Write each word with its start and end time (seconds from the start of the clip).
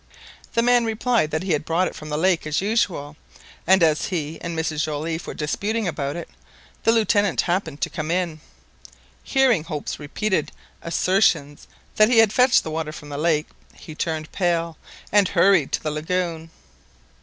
The 0.55 0.63
man 0.63 0.83
replied 0.83 1.29
that 1.29 1.43
he 1.43 1.51
had 1.51 1.63
brought 1.63 1.87
it 1.87 1.93
from 1.93 2.09
the 2.09 2.17
lake 2.17 2.47
as 2.47 2.59
usual, 2.59 3.15
and 3.67 3.83
as 3.83 4.07
he 4.07 4.41
and 4.41 4.57
Mrs 4.57 4.81
Joliffe 4.83 5.27
were 5.27 5.35
disputing 5.35 5.87
about 5.87 6.15
it, 6.15 6.27
the 6.85 6.91
Lieutenant 6.91 7.41
happened 7.41 7.81
to 7.81 7.89
come 7.91 8.09
in. 8.09 8.39
Hearing 9.21 9.65
Hope's 9.65 9.99
repeated 9.99 10.51
[asertions] 10.81 10.81
assertions 10.81 11.67
that 11.97 12.09
he 12.09 12.17
had 12.17 12.33
fetched 12.33 12.63
the 12.63 12.71
water 12.71 12.91
from 12.91 13.09
the 13.09 13.17
lake, 13.19 13.45
he 13.75 13.93
turned 13.93 14.31
pale 14.31 14.75
and 15.11 15.27
hurried 15.27 15.71
to 15.73 15.83
the 15.83 15.91
lagoon. 15.91 16.49